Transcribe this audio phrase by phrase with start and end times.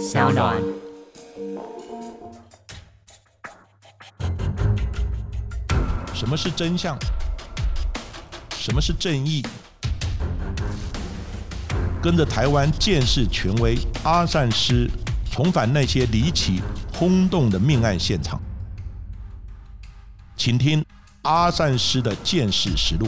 [0.00, 0.56] 小暖。
[6.14, 6.98] 什么是真相？
[8.56, 9.44] 什么是正义？
[12.02, 14.88] 跟着台湾建士权威阿善师，
[15.30, 16.62] 重返那些离奇
[16.94, 18.40] 轰动的命案现场，
[20.34, 20.82] 请听
[21.22, 23.06] 阿善师的见识实录。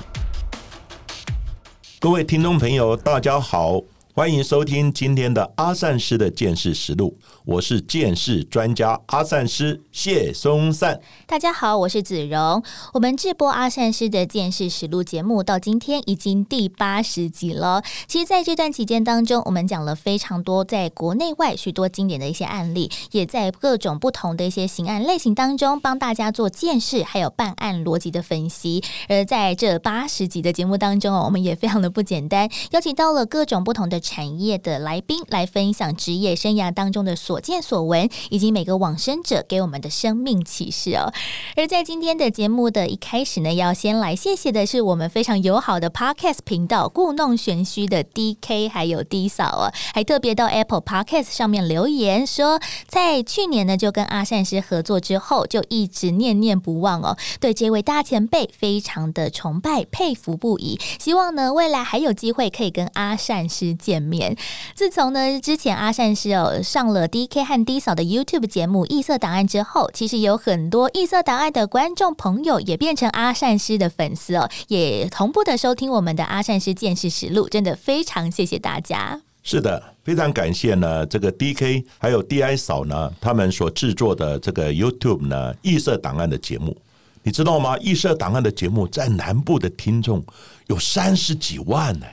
[1.98, 3.80] 各位听众朋友，大家好，
[4.14, 7.16] 欢迎收听今天的阿善师的见识实录。
[7.46, 11.00] 我是见识专家阿善师谢松善。
[11.26, 12.62] 大家好，我是子荣。
[12.92, 17.82] 我们直播阿善师的见识实录节目到今天已经第八十集了。
[18.06, 28.84] 其实，在这段期间当中，我们讲了非常多在国内外许多经典的一些案例，也在各种不同的一些刑案类型当中帮大家做见识，还有办案逻辑的分析。
[29.08, 41.10] 而在这八十集的节目当中哦，我们也非常的不简单，邀请到了各种不同的产业的来宾来分享职业生涯当中的所见所闻，以及每个往生者给我们的生命启示哦。
[41.56, 64.34] 而在今天的节目的一开始呢，要先来谢谢的是我们非常友好的 Podcast 频道“故弄玄虚”的 DK 还有 D 嫂哦，还特别到 Apple Podcast 上面留言说，在去年呢就跟阿善师合作之后，就一直念念不忘哦，对这位大前辈非常的崇拜佩服不已，希望呢未来还有机会可以跟阿善师见见面。
[64.74, 79.20] 自从呢之前阿善师哦上了 DK 和 D 嫂的 YouTube 节目《异色档案》之后，其实有很多异色档案的观众朋友也变成阿善师的粉丝哦，也同步的收听我们的阿善师见识实录，真的非常谢谢大家。
[79.42, 86.74] 是的，非常感谢呢，这个 D K 还有 D I 嫂呢，他们所制作的这个 YouTube 呢异色档案的节目，
[87.22, 87.76] 你知道吗？
[87.78, 90.24] 异色档案的节目在南部的听众
[90.68, 92.06] 有三十几万呢，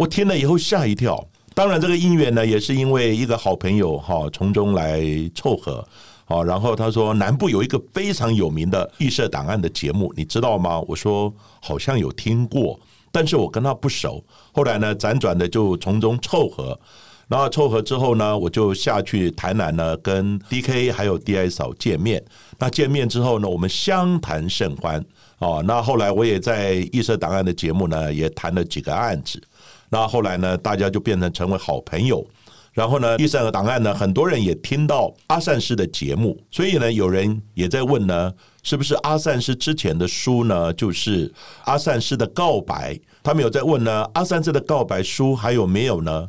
[0.00, 1.22] 我听了以后吓一跳。
[1.52, 5.02] 当然，这个姻缘呢，也是因为一个好朋友哈从中来
[5.34, 5.86] 凑合。
[6.24, 10.80] 好，然后他说南部有一个非常有名的预设档案的节目，你知道吗？
[10.88, 12.80] 我说好像有听过，
[13.12, 14.24] 但是我跟他不熟。
[14.52, 16.80] 后来呢，辗转的就从中凑合，
[17.28, 22.24] 然后凑合之后呢，我就下去台南呢，跟 D K 还有 D I 嫂见面。
[22.58, 25.04] 那见面之后呢，我们相谈甚欢。
[25.40, 29.42] 哦，那后来我也在预设档案的节目呢，也谈了几个案子。
[29.90, 32.26] 那后来呢，大家就变成成为好朋友。
[32.72, 41.30] 然后呢，第三个档案呢，很多人也听到阿善师的节目，所以呢，有人也在问呢，是不是阿善师之前的书呢，就是
[41.64, 42.96] 阿善师的告白？
[43.24, 46.28] 他们有在问呢，阿善师的告白书还有没有呢？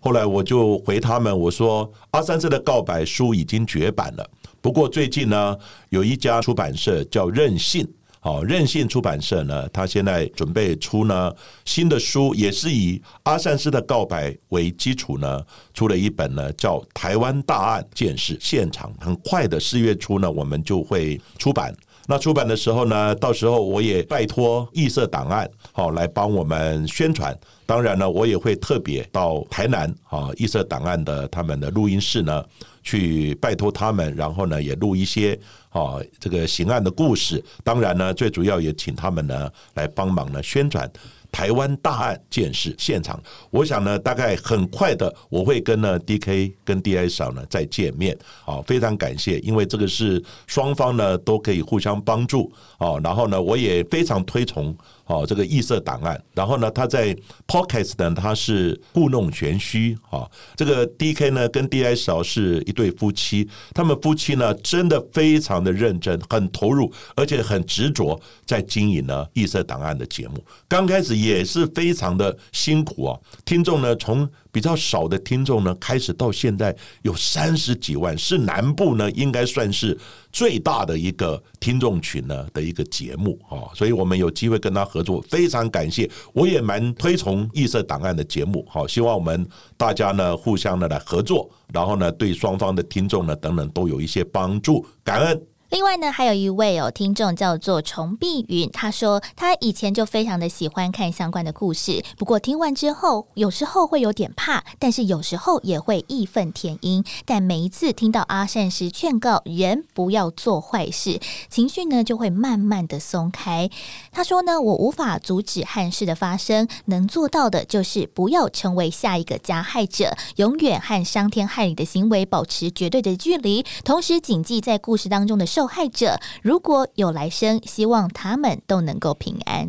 [0.00, 4.30] 后来我就回他们，我说阿善师的告白书已经绝版了，
[4.60, 5.56] 不过最近呢，
[5.88, 7.88] 有一家出版社叫任性。
[8.22, 11.32] 好，任性出版社呢，他现在准备出呢
[11.64, 15.42] 新的书，也是以阿善斯的告白为基础呢，
[15.72, 21.74] 出了一本呢叫《台湾大案见识现场》，很快的四月初呢，我们就会出版。
[22.06, 27.34] 那出版的时候呢，到时候我也拜托异色档案好来帮我们宣传。
[27.64, 32.44] 当然呢，我也会特别到台南啊异色档案的他们的录音室呢，
[32.82, 35.38] 去拜托他们，然后呢也录一些
[35.70, 37.42] 啊这个刑案的故事。
[37.64, 40.90] 当然呢，最主要也请他们呢来帮忙呢宣传。
[41.32, 48.18] 台湾大案件事现场，我想呢，大概很快的，我会跟呢 D K 跟 D I 嫂呢再见面。
[48.44, 52.52] 好，非常感谢，因为这个是双方呢都可以互相帮助。
[52.78, 54.76] 哦，然后呢，我也非常推崇
[55.10, 56.20] 哦这个异色档案。
[56.34, 57.14] 然后呢，他在
[57.46, 59.96] pocast 呢，他是故弄玄虚。
[60.02, 70.44] 哈，这个 D K 呢跟 D I 嫂是一对夫妻，他们夫妻呢真的非常的认真，很投入，而且很执着在经营呢异色档案的节目。
[70.68, 79.96] 刚开始也是非常的辛苦啊，听众呢从比较少的听众呢，开始到现在有三十几万，是南部呢应该算是
[80.32, 86.10] 最大的一个听众群呢的一个节目啊，所以我们有机会跟他合作，非常感谢。
[86.32, 89.46] 我也蛮推崇异色档案的节目，好，希望我们
[89.76, 95.42] 大家呢互相的来合作，然后呢对双方的听众呢等等都有一些帮助，感恩。
[95.70, 107.04] 另外呢，还有一位哦听众叫做崇碧云，他说他以前就非常的喜欢看相关的故事，不过听完之后，有时候会有点怕，但是有时候也会义愤填膺。
[107.24, 113.70] 但每一次听到阿善师劝告人不要做坏事，情绪呢就会慢慢的松开。
[114.10, 129.68] 他说呢，我无法阻止憾事的发生，能做到的就是不要成为下一个加害者，永远和伤天害理的行为保持绝对的距离，同时谨记在故事当中的受受害者，如果有来生，希望他们都能够平安。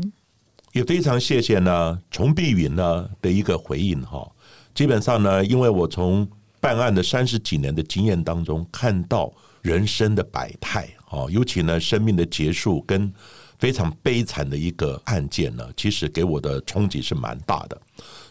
[0.72, 4.26] 也非常谢谢呢，崇碧云呢的一个回应哈。
[4.74, 6.26] 基本上呢，因为我从
[6.62, 13.14] 办案的三十几年的经验当中，看到人生的百态啊，尤其呢，生命的结束跟
[13.60, 17.78] 非常悲惨的一个案件呢，其实给我的冲击是蛮大的。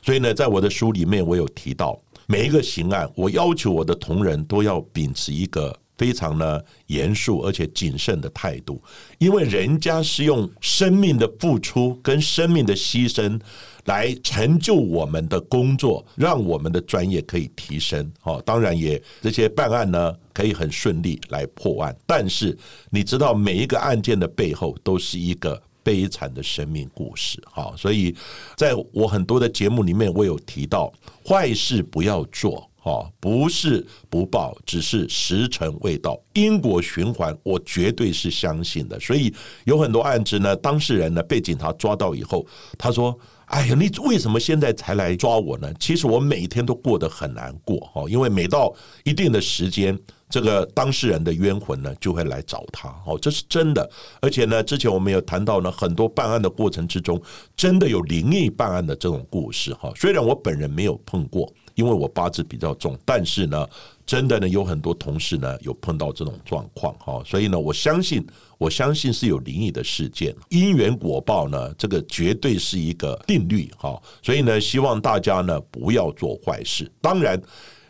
[0.00, 5.78] 所以呢，在我的书里面，我有提到每一个刑案，我要求我的同仁都要秉持一个。
[6.00, 8.82] 非常呢严肃而且谨慎的态度，
[9.18, 13.38] 因为人家是用生命的付出跟生命的牺牲
[13.84, 18.10] 来成就我们的工作，让我们的专业可以提升。
[18.22, 22.56] 哦，当然也这些办案呢可以很顺利来破案，但是
[22.88, 27.38] 你知道每一个案件的背后都是一个悲惨的生命故事。
[27.44, 28.16] 好，所以
[28.56, 30.90] 在我很多的节目里面，我有提到
[31.26, 32.69] 坏事不要做。
[32.82, 36.18] 哦，不是不报，只是时辰未到。
[36.32, 38.98] 因果循环，我绝对是相信的。
[38.98, 39.32] 所以
[39.64, 42.46] 有很多案子呢，当事人呢被警察抓到以后，
[42.78, 43.16] 他说
[43.46, 48.72] ：“哎呀，你为什么现在才来抓我呢？”其实我每天都过得很难过哈，因为每到
[49.04, 49.98] 一定的时间，
[50.30, 52.88] 这个当事人的冤魂呢就会来找他。
[53.04, 53.90] 哦，这是真的。
[54.22, 57.20] 而且呢，之前我们有谈到呢，很多办案的过程之中，
[57.56, 59.74] 真的有灵异办案的这种故事。
[59.74, 61.52] 哈，虽然我本人没有碰过。
[61.76, 63.66] 因为我八字比较重，但是呢，
[64.04, 68.26] 真的呢，有很多同事呢有碰到这种状况哈，所以呢，我相信，
[68.58, 76.90] 我相信是有灵异的事件，因缘果报呢，这个绝对是一个定律哈，所以呢，希望大家呢不要做坏事。
[77.00, 77.40] 当然，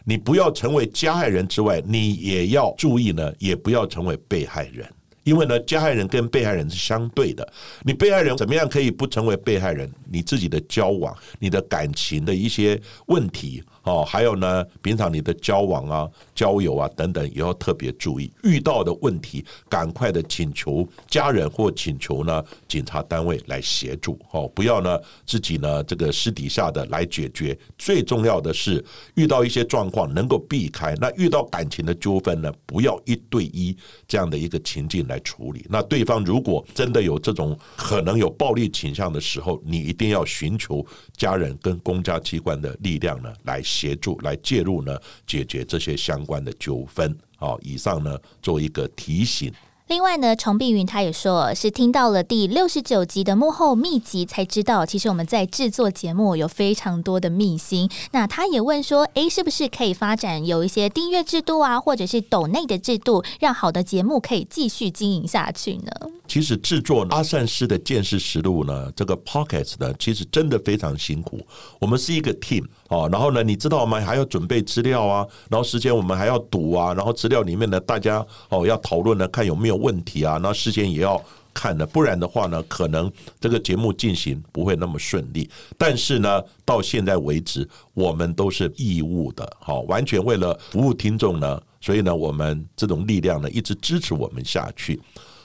[0.05, 4.88] 你不要成为加害人之外，你也要注意呢，也不要成为被害人。
[5.23, 7.47] 因为呢，加害人跟被害人是相对的。
[7.82, 9.88] 你被害人怎么样可以不成为被害人？
[10.11, 13.62] 你自己的交往、你的感情的一些问题。
[13.85, 18.31] 哦，还有呢，平常你的交往啊、交友啊等等，也要特别注意。
[18.43, 24.21] 遇到的问题，赶快的请求家人或请求呢警察单位来协助。
[24.32, 27.59] 哦，不要呢自己呢这个私底下的来解决。
[27.79, 28.85] 最重要的是，
[29.15, 30.94] 遇到一些状况能够避开。
[31.00, 33.75] 那遇到感情的纠纷呢，不要一对一
[34.06, 35.65] 这样的一个情境来处理。
[35.71, 40.85] 那对方如果真的有这种可能有暴力倾向的时候，你一定要寻求
[41.17, 43.62] 家人跟公家机关的力量呢来。
[43.70, 47.17] 协助来介入呢，解决这些相关的纠纷。
[47.37, 49.52] 好，以上呢做一个提醒。
[49.91, 57.91] 另外呢，崇碧云他也说是听到了第六十九集的幕后秘籍，才知道其实我们在制作节目有非常多的秘辛。
[58.13, 65.91] 那他也问说，诶，是不是可以发展有一些订阅制度啊，或者是抖内的制度，让好的节目可以继续经营下去呢？
[66.29, 71.41] 其实制作阿善师的见识实录呢，这个 pockets 呢，其实真的非常辛苦。
[71.81, 74.01] 我们是一个 team 哦，然后呢，你知道吗？
[74.01, 81.23] 还要准备资料啊，然后时间我们还要读啊，然后资料里面呢，大家哦要讨论呢，看有没有问题啊，那事先也要
[81.55, 83.11] 看的，不然的话呢，可能
[83.41, 85.49] 这个节目进行不会那么顺利。
[85.79, 95.00] 但是呢，到现在为止，我们都是义务的，好，完全为了服务听众呢，所以呢，我们这种力量呢，一直支持我们下去。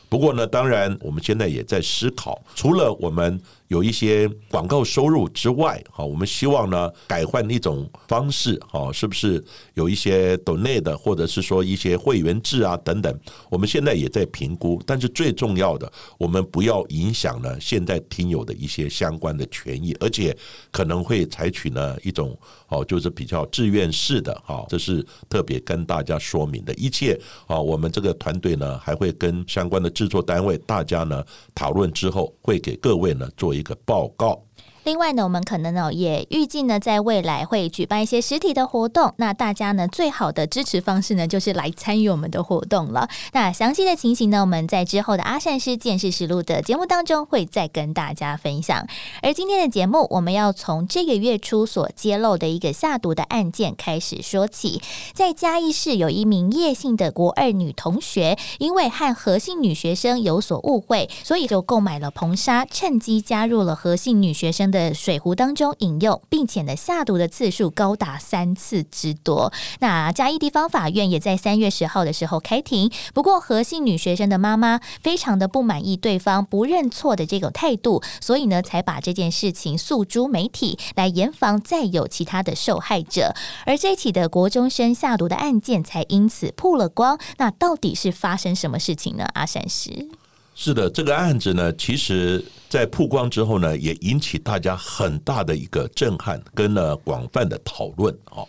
[0.10, 3.42] 不过呢，当然，我们现在也在思考，除了我们。
[3.68, 13.20] 有一些广告收入之外，哈，我们希望呢改换一种方式，哈，是不是有一些 donate 或者是说一些会员制啊等等？
[13.50, 20.38] 我们现在也在评估，但是最重要的，我们不要影响了现在听友的一些相关的权益，而且
[20.70, 22.38] 可能会采取呢一种
[22.68, 26.74] 哦，就是比较自愿式的，哈，这是特别跟大家说明的。
[26.76, 31.26] 一切啊，我们这个团队呢还会跟相关的制作单位大家呢
[31.56, 33.55] 讨论之后，会给各位呢做。
[33.56, 34.44] 一个报告。
[34.86, 39.12] 另外呢，我们可能呢也预计呢，在未来会举办一些实体的活动。
[39.18, 43.10] 那大家呢，最好的支持方式呢，就是来参与我们的活动了。
[43.34, 48.88] 那详细的情形呢，我们在之后的阿善师见识实录的节目当中会再跟大家分享。
[49.24, 54.84] 而今天的节目，我们要从这个月初所揭露的一个下毒的案件开始说起。
[55.16, 64.70] 在嘉义市，有一名叶姓的国二女同学，因为和何姓女学生有所误会，所以就购买了硼砂，趁机加入了何姓女学生。
[64.75, 69.54] 的的水壶当中饮用，并且呢下毒的次数高达三次之多。
[69.80, 72.92] 那嘉义地方法院也在三月十号的时候开庭。
[73.14, 83.34] 不过何姓女学生的妈妈非常的不满意对方不认错的这种态度，所以呢才把这件事情诉诸媒体，来严防再有其他的受害者。
[83.66, 87.18] 而这起的国中生下毒的案件才因此曝了光。
[87.38, 89.26] 那到底是发生什么事情呢？
[89.34, 90.10] 阿善师。
[90.58, 98.42] 是的，这个案子呢，其实在曝光之后呢，也引起大家很大的一个震撼，跟呢广泛的讨论啊。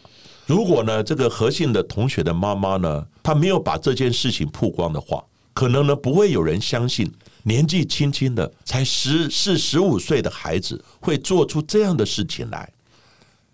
[0.46, 5.22] 如果呢这个何姓的同学的妈妈呢，她没有把这件事情曝光的话，
[5.52, 12.72] 可能呢不会有人相信年纪轻轻的才十四十五岁的孩子会做出这样的事情来。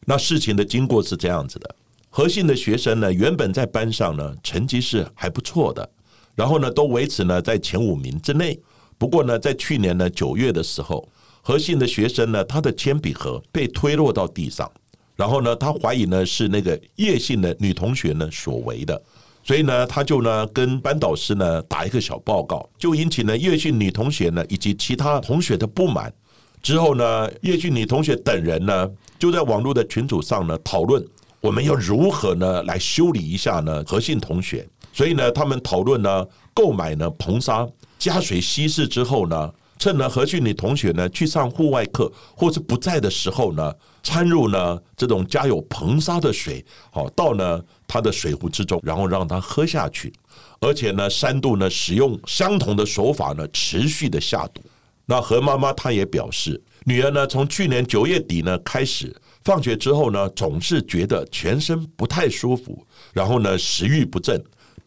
[0.05, 1.75] 那事情的经过是这样子的：
[2.11, 5.89] 何姓的学生呢，原本在班上呢成绩是还不错的，
[6.35, 8.59] 然后呢都维持呢在前五名之内。
[8.99, 11.09] 不过呢，在去年呢九月的时候，
[11.43, 14.71] 何姓的学生呢，他的铅笔盒被推落到地上，
[15.17, 19.03] 然后呢，他怀疑呢是那个叶姓的女同学呢所为的，
[19.43, 26.13] 所以呢，他就呢跟班导师呢打一个小报告，就引起呢叶姓女同学呢以及其他同学的不满。
[26.63, 31.05] 之后呢，叶姓女同学等人呢就在网络的群组上呢讨论，
[31.41, 34.65] 我们要如何呢来修理一下呢何姓同学。
[34.93, 37.67] 所以呢，他们讨论呢购买呢硼砂。
[37.99, 43.73] 加水稀释之后呢，趁呢何俊女同学呢去上户外课或是不在的时候呢，
[44.03, 50.13] 掺入呢这种加有硼砂的水，好到呢他的水壶之中，然后让他喝下去，
[50.61, 54.61] 而且呢三度呢使用相同的手法呢持续的下毒。
[55.07, 64.43] 那何妈妈她也表示，女儿呢从去年九月底呢开始放学之后呢，总是觉得全身不太舒服，然后呢食欲不振，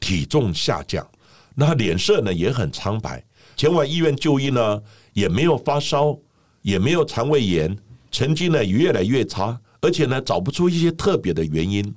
[0.05, 1.03] 体重下降。
[1.55, 3.23] 那脸色呢也很苍白，
[3.57, 4.79] 前往医院就医呢
[5.13, 6.15] 也没有发烧，
[6.61, 7.75] 也没有肠胃炎，
[8.11, 11.91] 成绩呢也越来越差，而且呢找不出一些特别的原因。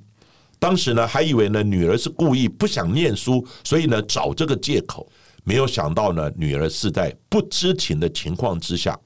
[0.57, 5.07] 当时呢还以为呢女儿是故意不想念书，所以呢找这个借口，
[5.43, 8.99] 没有想到呢女儿是在不知情的情况之下，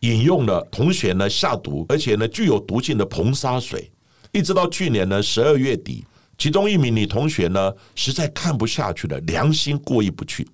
[0.00, 3.88] 饮用了同学呢下毒，而且呢具有毒性的硼砂水，
[4.32, 6.04] 一直到去年呢十二月底。
[6.42, 10.44] 其中一名女同学呢，实在看不下去了，良心过意不去，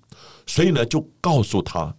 [0.45, 1.91] 所以呢，就告诉他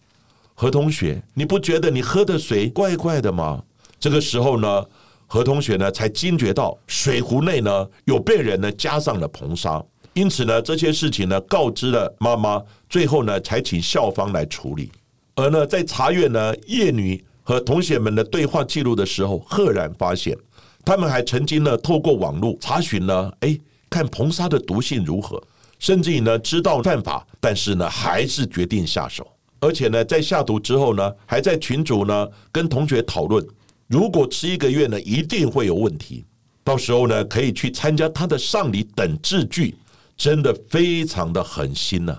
[0.54, 3.61] 何同学：“你不觉得你喝的水怪怪的吗？”
[3.99, 4.87] 这个时候呢，
[5.26, 14.92] 何同学呢才惊觉到水壶内呢有被人呢加上了硼砂，因此呢，这些事情呢告知了妈妈，最后呢才请校方来处理。
[15.35, 20.38] 而呢，在查阅呢叶女和同学们的对话记录的时候，赫然发现
[20.85, 23.59] 他们还曾经呢透过网络查询呢，哎。
[23.90, 25.42] 看硼砂的毒性如何，
[25.80, 29.26] 甚至于呢知道犯法，但是呢还是决定下手，
[29.59, 33.44] 而且呢在下毒之后呢，还在群主呢跟同学讨论，
[33.88, 36.25] 如果吃一个月呢一定会有问题，
[36.62, 39.75] 到时候呢可以去参加他的丧礼等字句，
[40.16, 42.16] 真的非常的狠心呢。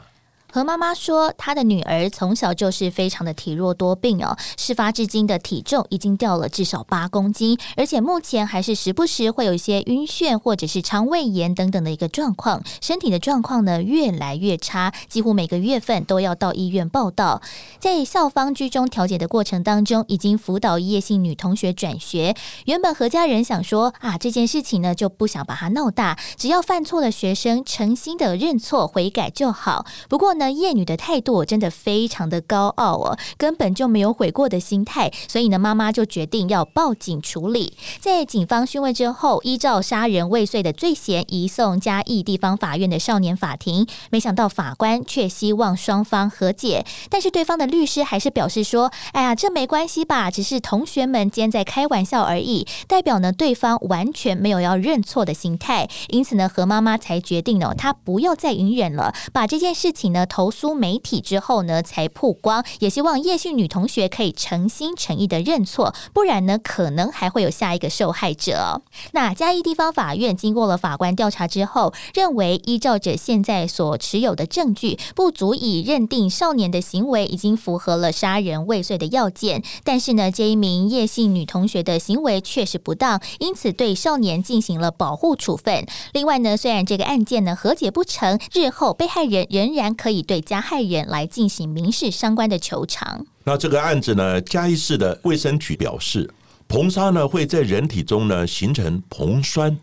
[0.53, 17.41] 何妈妈说，她的女儿从小就是非常的体弱多病哦，事发至今的体重已经掉了至少八公斤，而且目前还是时不时会有一些晕眩或者是肠胃炎等等的一个状况，身体的状况呢越来越差，几乎每个月份都要到医院报道。
[17.79, 22.35] 在校方居中调解的过程当中，已经辅导叶姓女同学转学。
[22.65, 29.85] 原本何家人想说啊，这件事情呢就不想把它闹大，只要犯错的学生诚心的认错悔改就好。
[30.09, 30.35] 不过。
[30.41, 37.77] 那叶女的态度真的非常的高傲哦，根本就没有悔过的心态，所以呢，妈妈就决定要报警处理。
[37.99, 43.85] 在警方讯问之后，依照杀人未遂的罪嫌移送嘉义地方法院的少年法庭。
[44.09, 55.87] 没想到法官却希望双方和解，但是对方的律师还是表示说：“哎呀，这没关系吧，只是同学们间在开玩笑而已。”代表呢，对方完全没有要认错的心态。
[56.07, 60.25] 因此呢，何妈妈才决定呢，她不要再隐忍了，把这件事情呢。
[60.31, 62.63] 投诉媒体之后呢，才曝光。
[62.79, 68.81] 也希望叶姓女同学可以诚心诚意的认错，不然呢，可能还会有下一个受害者。
[69.11, 79.61] 那嘉义地方法院经过了法官调查之后，认为依照着现在所持有的证据，不足以认定少年的行为已经符合了杀人未遂的要件。
[79.83, 85.85] 但是呢，这一名叶姓女同学的行为确实不当，因此对少年进行了保护处分。
[86.13, 90.20] 另外呢，虽然这个案件呢和解不成，日后被害人仍然可以。
[90.21, 93.25] 对加害人来进行民事相关的求偿。
[93.43, 96.29] 那这个案子呢，嘉义市的卫生局表示，
[96.69, 99.77] 硼砂呢会在人体中呢形成硼酸，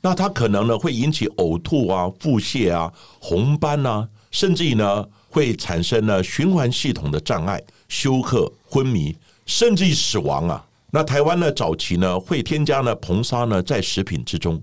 [0.00, 10.64] 那它可能呢会引起呕吐啊、腹泻啊、红斑啊，甚至于呢会产生呢循环系统的障碍、休克、昏迷，甚至于死亡啊。
[10.92, 14.60] 那台湾呢早期呢会添加呢硼砂呢在食品之中，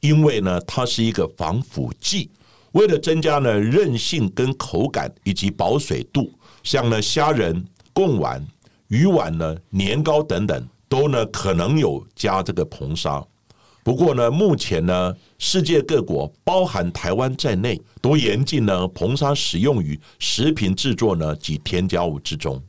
[0.00, 2.30] 因为呢它是一个防腐剂。
[2.74, 6.32] 为了增加呢韧性跟口感以及保水度，
[6.64, 8.44] 像呢虾仁、贡丸、
[8.88, 13.24] 鱼丸呢年糕等等，都呢可能有加这个硼砂。
[13.84, 22.60] 不过呢，目前呢世界各国，包含台湾在内，都严禁呢硼砂使用于食品制作呢及添加物之中。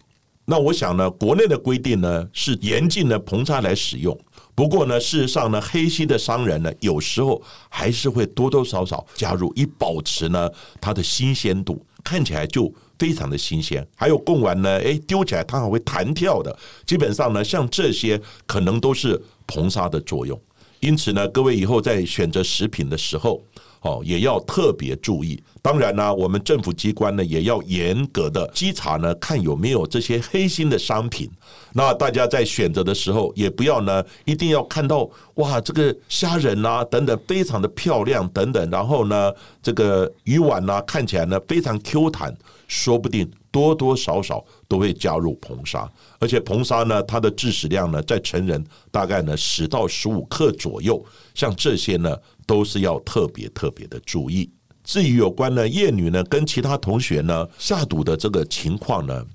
[0.46, 4.16] 那我想呢，国内的规定呢是严禁呢硼砂来使用。
[4.56, 13.86] 不过呢，事实上呢，黑心的商人呢，有时候还是会多多少少加入，以保持呢它的新鲜度，看起来就非常的新鲜。
[13.98, 16.58] 还有贡丸呢，哎，丢起来它还会弹跳的。
[16.86, 20.40] 基本上呢，像这些可能都是硼砂的作用。
[20.80, 23.44] 因此呢，各位以后在选择食品的时候，
[23.86, 25.42] 哦，也要特别注意。
[25.62, 31.30] 当然呢，我们政府机关呢也要严格的稽查呢，看有没有这些黑心的商品。
[31.74, 42.36] 那大家在选择的时候，也不要呢一定要看到哇，这个虾仁啊等等非常的漂亮等等，然后呢，这个鱼丸呢看起来呢非常 Q 弹，
[42.68, 51.02] 说不定多多少少都会加入硼砂，而且硼砂呢它的致死量呢在成人大概呢十到十五克左右，
[51.34, 54.52] 像这些呢都是要特别特别的注意。
[54.84, 59.26] 至于有关呢，叶女呢跟其他同学呢下毒的这个情况呢，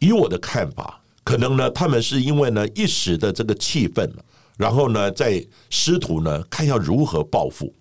[0.00, 4.12] 以我的看法，可能呢他们是因为呢一时的这个气愤，
[4.58, 7.74] 然后呢在师徒呢看要如何报复，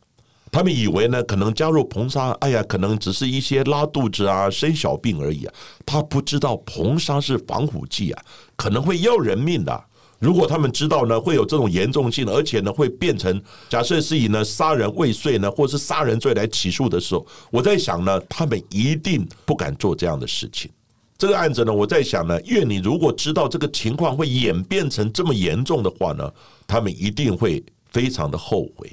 [0.51, 5.53] 他们以为呢可能加入硼砂，哎呀，可能只是一些拉肚子啊、生小病而已啊，
[5.85, 8.21] 他不知道硼砂是防腐剂啊，
[8.57, 9.85] 可能会要人命的。
[10.19, 20.69] 如果他们知道呢，会有这种严重性，而且呢会变成假设是以呢杀人未遂呢，或是杀人罪来起诉的时候，我在想呢，他们一定不敢做这样的事情。
[21.17, 26.31] 这个案子呢，我在想呢，因为你如果知道这个情况会演变成这么严重的话呢，
[26.67, 28.91] 他们一定会非常的后悔。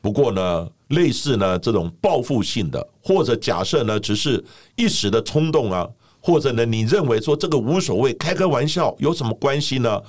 [0.00, 4.42] 不过呢，类似呢这种报复性的，或者假设呢只是
[4.76, 5.86] 一时的冲动啊，
[6.20, 10.00] 或者呢你认为说这个无所谓，开个玩笑有什么关系呢？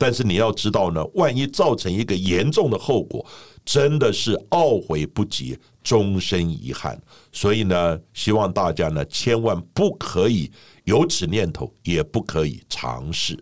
[0.00, 3.26] 但是你要知道呢，万一造成一个严重的后果，
[3.64, 6.96] 真的是懊悔不及，终身遗憾。
[7.32, 10.48] 所以呢，希望大家呢，千万不可以
[10.84, 13.36] 有此念头，也不可以尝试。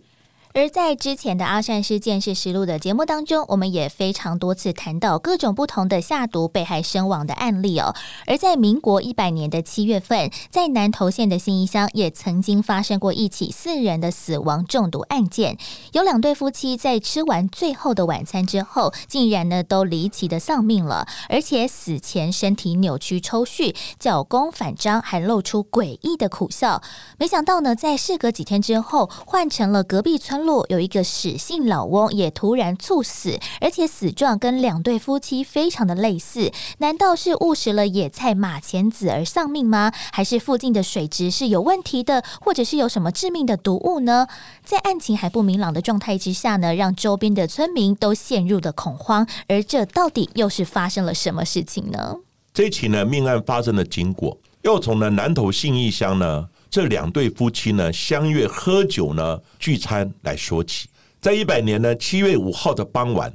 [0.57, 7.95] 而在之前的阿善师见识实录的节目当中，我们也非常多次谈到各种不同的下毒被害身亡的案例哦。
[8.27, 15.59] 而在民国一百年的七月份，在南投县的新义乡也曾经发生过一起四人的死亡中毒案件，
[15.93, 26.81] 有两对夫妻在吃完最后的晚餐之后，竟然呢都离奇的丧命了，而且死前身体扭曲抽搐，脚弓反张，还露出诡异的苦笑。
[27.19, 30.46] 没想到呢，在事隔几天之后，换成了隔壁村。
[30.69, 36.53] 有一个史姓老翁也突然猝死，而且死状跟两对夫妻非常的类似。
[36.79, 39.93] 难道是误食了野菜马钱子而丧命吗？
[40.13, 44.27] 还是附近的水质是有问题的，或者是有什么致命的毒物呢？
[44.65, 49.27] 在案情还不明朗的状态之下呢，让周边的村民都陷入了恐慌。
[49.49, 52.17] 而这到底又是发生了什么事情呢？
[52.55, 56.49] 这起呢命案发生的经过，要从呢南投信义乡呢。
[56.69, 60.89] 这两对夫妻呢，相约喝酒呢，聚餐来说起。
[61.21, 63.35] 在一百年呢七月五号的傍晚，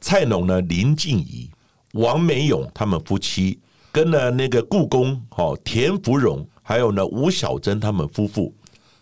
[0.00, 1.50] 蔡农呢林静怡、
[1.92, 3.58] 王美勇他们夫妻，
[3.92, 8.52] 跟呢那个故宫哦田福荣，还有呢吴小珍他们夫妇，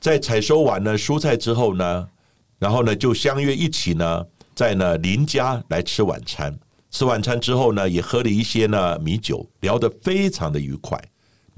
[0.01, 2.09] 在采收完呢蔬菜之后呢，
[2.59, 6.59] 然后呢就相约一起呢，在呢林家来吃晚餐。
[6.91, 10.99] 吃晚餐之后呢，也喝了一些呢米酒，聊得非常的愉快。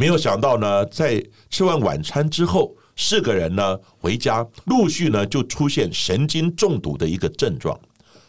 [0.00, 7.78] 没有想到呢，在吃完晚餐之后，四个人呢回家，陆续呢就出现神经中毒的一个症状，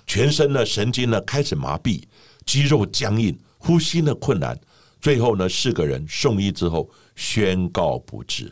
[0.06, 2.04] 全身呢神经呢开始麻痹，
[2.46, 4.60] 肌肉僵硬，呼吸呢困难，
[5.00, 8.52] 最后呢四个人送医之后宣告不治。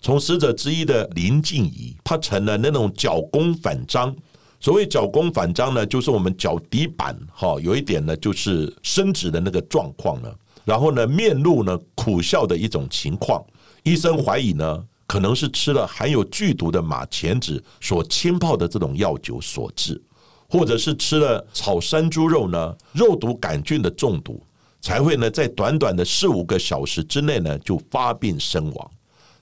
[0.00, 4.12] 从死者之一的林静怡，她成了那种脚弓反张。
[4.58, 10.28] 所谓脚弓反张呢，就是我们脚底板哈有一点呢就是伸直的那个状况呢。
[10.64, 13.44] 然后呢，面露呢苦笑的一种情况，
[13.82, 20.00] 医生怀疑呢，可能是吃了含有剧毒的马钱子所浸泡的这种药酒所致，
[20.48, 24.40] 或者是吃了炒山猪肉呢，肉毒杆菌的中毒，
[24.80, 28.90] 才会呢在短短的四五个小时之内呢就发病身亡。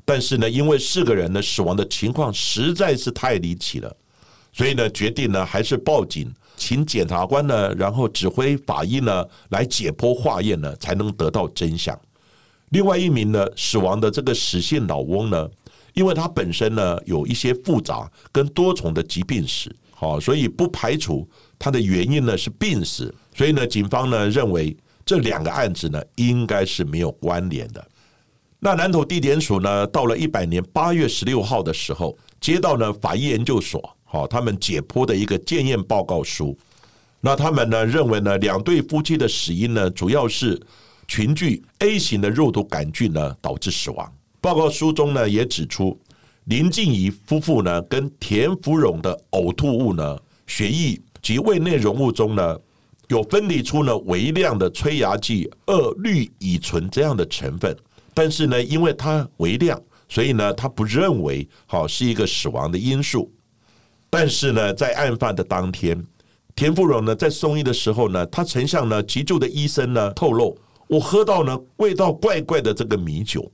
[0.04, 3.94] 但是呢，因为四个人呢死亡的情况实在是太离奇了，
[4.52, 6.32] 所以呢决定呢还是报警。
[6.58, 11.98] 请检察官呢，然后指挥法医呢来解剖化验呢，才能得到真相。
[12.70, 15.48] 另外一名呢死亡的这个史姓老翁呢，
[15.94, 21.26] 因为他本身呢有一些复杂跟多重的疾病史，好，所以不排除
[21.58, 23.14] 他的原因呢是病死。
[23.34, 27.88] 所以呢，警方呢认为这两个案子呢应该是没有关联的。
[28.60, 33.94] 那南投地检署呢，到了一百年八月十六号的时候，接到呢法医研究所。
[34.04, 36.56] 好，他们解剖的一个检验报告书，
[37.20, 40.58] 那他们呢认为呢，两对夫妻的死因呢，主要是
[41.06, 44.10] 群聚 A 型的肉毒杆菌呢导致死亡。
[44.40, 45.98] 报告书中呢也指出，
[46.44, 52.58] 林静怡夫妇呢跟田福荣的呕吐物呢、血液及胃内容物中呢，
[53.08, 57.76] 有分离出呢微量的催芽剂二氯乙醇这样的成分，
[58.14, 63.30] 但是呢，因为它微量，所以呢，他不认为好是一个死亡的因素。
[64.10, 66.02] 但是呢，在案发的当天，
[66.56, 73.50] 田芙蓉呢在送医的时候呢，他曾向呢急救的医生呢透露，我喝到呢味道怪怪的这个米酒。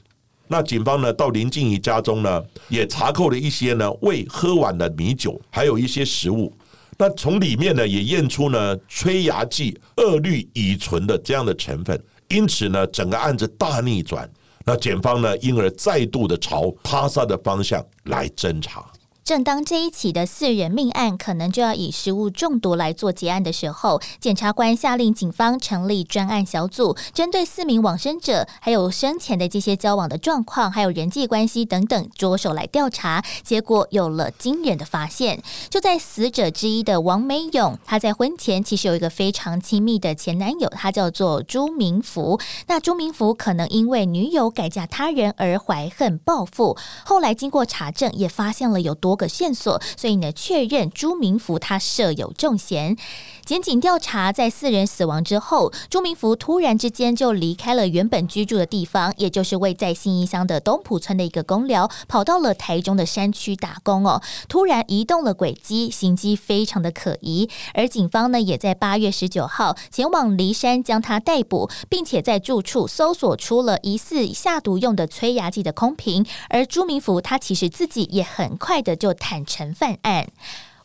[0.47, 6.55] 那警方呢到林静怡家中呢，也查扣了一些呢未喝完的米酒，还有一些食物。
[6.97, 14.31] 那从里面呢也验出呢催芽剂二氯乙醇的这样的成分，因此呢整个案子大逆转。
[14.65, 18.85] 那检方呢因而再度的朝他杀的方向来侦查。
[19.25, 33.25] 正当这一起的四人命案可能就要以食物中毒来做结案的时候，检察官下令警方成立专案小组，针对四名往生者还有生前的这些交往的状况，还有人际关系等等着手来调查。
[33.43, 42.39] 结果有了惊人的发现，就在死者之一的王美勇，他在婚前其实有一个非常亲密的前男友，他叫做朱明福。
[42.67, 49.14] 那朱明福可能因为女友改嫁他人而怀恨报复，后来经过查证也发现了有多。
[49.17, 52.97] 个线索，所以呢，确认朱明福他设有重嫌。
[53.45, 64.23] 检警调查，在四人死亡之后，朱明福突然之间就离开了原本居住的地方，也就是位在新义乡的东浦村的一个公寮，跑到了台中的山区打工哦。
[64.49, 67.51] 突然移动了轨迹，行迹非常的可疑。
[67.75, 76.25] 而警方呢，也在八月十九号前往骊山将他逮捕，并且在住处搜索出了疑似下毒用的催芽剂的空瓶。
[76.49, 80.29] 而朱明福他其实自己也很快的就坦诚犯案。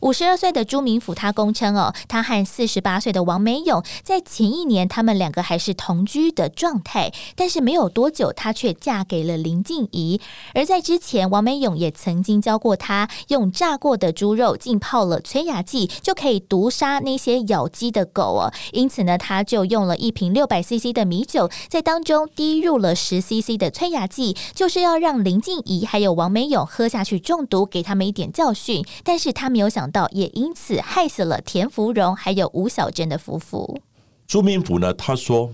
[0.00, 10.18] 五十二岁的朱明甫，他供称哦，他和四十八岁的王美勇在前一年，他们两个还是同居的状态，但是没有多久，她却嫁给了林静怡。
[10.54, 18.50] 而在之前，王美勇也曾经教过他用炸过的猪肉浸泡了催芽剂，就可以毒杀那些咬鸡的狗哦。
[18.72, 28.82] 因此呢，他就用了一瓶六百 CC 的米酒，在当中滴入了十 CC 的催芽剂，就是要让林静怡还有王美勇喝下去中毒，给他们一点教训。
[29.04, 29.89] 但是他没有想。
[29.90, 33.80] 到也因此害死了田芙蓉还有吴小珍的夫妇。
[34.26, 34.94] 朱明甫呢？
[34.94, 35.52] 他说：“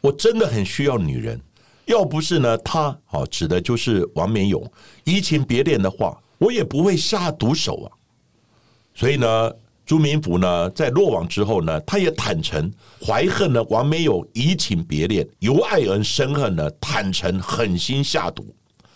[0.00, 1.40] 我真的很需要女人，
[1.86, 4.64] 要不是呢，他哦，指的就是王美勇
[5.04, 7.90] 移情别恋的话，我也不会下毒手啊。”
[8.94, 9.52] 所以呢，
[9.84, 12.72] 朱明甫呢，在落网之后呢，他也坦诚
[13.04, 18.46] 怀恨呢，王美勇移情别恋，由爱而生恨呢，坦诚狠心下毒。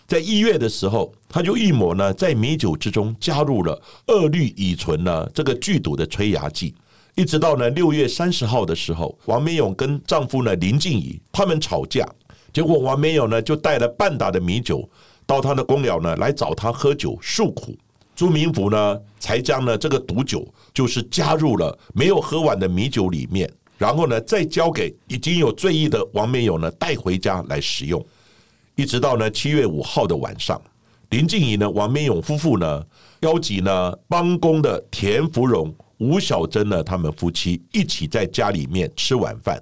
[0.07, 6.73] 在一月的时候，他就一抹呢，在米酒之中加入了二氯乙醇呢，这个剧毒的催芽剂。
[7.15, 12.07] 一直到呢六月三十号的时候，王明勇跟丈夫呢林静怡他们吵架，
[12.53, 14.89] 结果王明勇呢就带了半打的米酒
[15.25, 17.75] 到他的公寮呢来找他喝酒诉苦。
[18.15, 28.01] 朱明福呢才将呢这个毒酒就是加入了没有喝完的米酒里面，然后呢再交给已经有醉意的王明勇呢带回家来食用。
[28.77, 30.61] 一直到呢七月五号的晚上，
[31.09, 32.85] 林静怡呢、王明勇夫妇呢
[33.21, 39.59] 邀集呢帮工的田芙蓉、吴小珍呢，他们夫妻一起在家里面吃晚饭。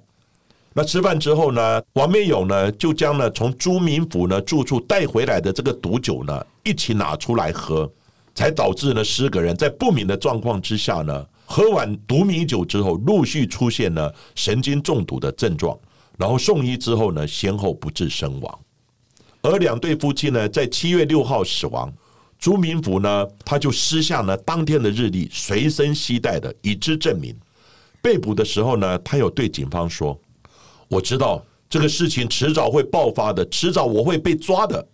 [0.73, 7.89] 那吃饭之后呢，王明勇呢就将呢从朱明府呢住处带回来的这个毒酒呢一起拿出来喝，
[8.35, 15.79] 才导致呢十个人在不明的状况之下呢喝完毒米酒之后，陆续出现了神经中毒的症状，
[16.17, 18.59] 然后送医之后呢，先后不治身亡。
[19.45, 21.93] 而两对夫妻呢，在七月六号死亡。
[22.39, 27.35] 朱明福呢，他就私下呢，当天的日历随身携带的，以之证明。
[28.01, 30.19] 被捕的时候呢，他有对警方说
[30.89, 34.85] ：“我知道这个事情迟早会爆发的，迟早我会被抓的。”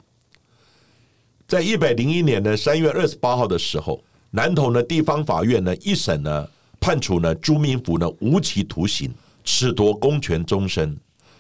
[1.48, 6.48] 在一百零一年的三月二十八号的时候，南投的地方法院呢，一审呢，
[6.80, 10.98] 判处呢朱明福呢无期徒刑，褫夺公权终身。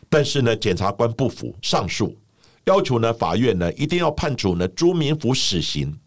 [0.10, 2.14] 但是呢，检察官不服，上诉。
[2.66, 5.98] 要求呢，法院呢一定要判处呢朱明福死刑。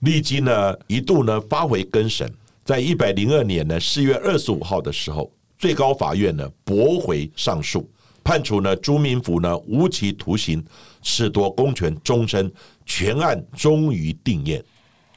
[0.00, 2.30] 立即呢一度呢发回更审，
[2.64, 7.90] 在一百零二年呢四月二十五号的时候，最高法院呢驳回上诉，
[8.22, 10.64] 判处呢朱明福呢无期徒刑，
[11.02, 12.52] 褫夺公权终身，
[12.86, 14.64] 全案终于定验。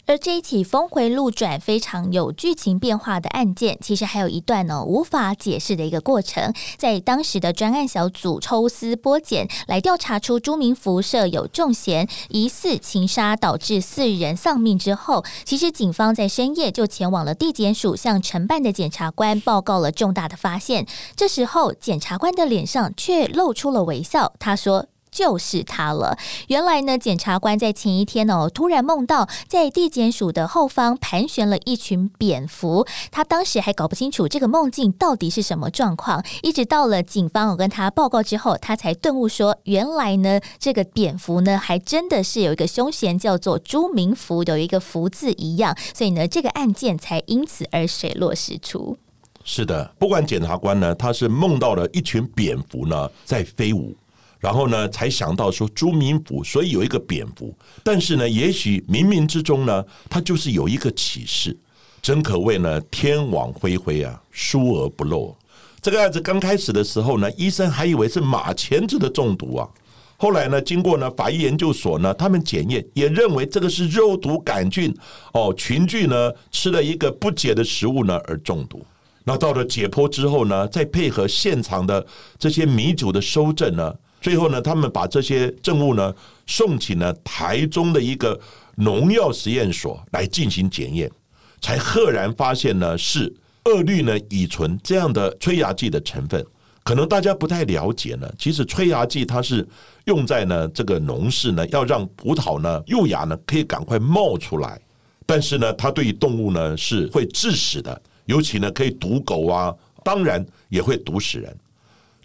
[0.06, 6.54] 而这一起峰回路转、非常有剧情变化的案件，其实还有一段呢无法解释的一个过程。
[6.78, 20.86] 在当时的专案小组抽丝剥茧来调查出朱明福设有重嫌，疑似情杀导致四人丧命之后，其实警方在深夜就前往了地检署，向承办的检察官报告了重大的发现。
[21.16, 24.91] 这时候，检察官的脸上却露出了微笑，他说。
[25.12, 26.18] 就是他了。
[26.48, 32.88] 原来呢，检察官在前一天哦，突然梦到在地检署的后方盘旋了一群蝙蝠。
[33.12, 48.98] 他当时还搞不清楚这个梦境到底是什么状况，一直到了警方有跟他报告之后，他才顿悟说，原来呢，这个蝙蝠呢，还真的是有一个凶嫌叫做朱明福，有一个福字一样，所以呢，这个案件才因此而水落石出。
[49.44, 53.96] 是的，不管检察官呢，他是梦到了一群蝙蝠呢在飞舞，
[54.42, 57.56] 然后呢才想到说朱明福，所以有一个蝙蝠。
[57.82, 61.58] 但是呢，也许冥冥之中呢，他就是有一个启示。
[62.02, 65.34] 真可谓呢，天网恢恢啊，疏而不漏。
[65.80, 69.70] 这个案子刚开始的时候呢，医生还以为是马钳子的中毒啊。
[70.18, 74.92] 后来呢，经过呢法医研究所呢，他们检验也认为这个是肉毒杆菌
[75.34, 78.84] 哦，群聚呢吃了一个不洁的食物呢而中毒。
[79.24, 82.04] 那到了解剖之后呢，再配合现场的
[82.40, 86.14] 这些米酒的收证呢，最后呢，他们把这些证物呢
[86.48, 88.40] 送请了台中的一个
[88.76, 91.12] 农药实验所来进行检验。
[91.60, 93.32] 才赫然发现呢，是
[93.64, 96.46] 二氯呢乙醇这样的催芽剂的成分。
[96.84, 99.68] 可能大家不太了解呢，其实催芽剂它是
[100.06, 104.80] 用在呢这个农事呢，要让葡萄呢幼芽呢可以赶快冒出来。
[105.28, 111.56] 但是呢，它对于动物呢是会致死的，尤其呢可以毒狗啊，当然也会毒死人。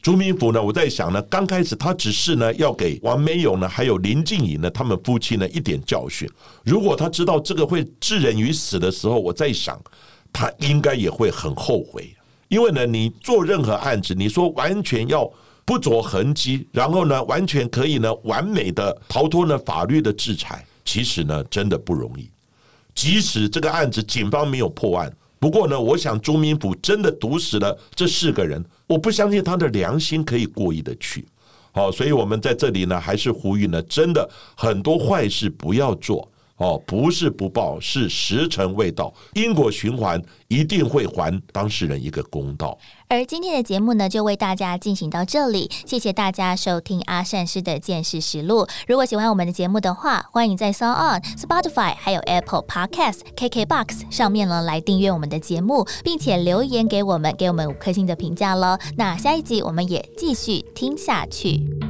[0.07, 6.31] 朱明福呢，我在想呢，刚开始他只是呢要给王美勇呢，还有林静怡呢，他们夫妻呢一点教训。
[6.62, 9.77] 如果他知道这个会置人于死的时候，我在想，
[10.33, 12.14] 他应该也会很后悔。
[12.47, 15.29] 因为呢，你做任何案子，你说完全要
[15.64, 22.31] 不着痕迹，然后呢，完全可以呢完美的逃脱呢法律的制裁，其实呢真的不容易。
[22.95, 25.12] 即使这个案子警方没有破案。
[25.38, 31.27] 不过呢，我想朱明甫真的毒死了这四个人，我不相信他的良心可以过意的去。
[31.72, 36.27] 好，所以我们在这里呢，还是呼吁呢，真的很多坏事不要做。
[36.57, 42.79] 哦，不是不报，是时辰未到，因果循环一定会还当事人一个公道。
[43.09, 48.66] 而今天的节目呢，就为大家进行到这里，谢谢大家收听阿善师的见识实录。
[48.88, 58.79] 如果喜欢我们的节目的话，欢迎在 s o n Spotify 还有 Apple Podcast、KKBox 上面呢来订阅我们的节目，并且留言给我们，给我们五颗星的评价喽。
[58.97, 61.86] 那下一集我们也继续听下去。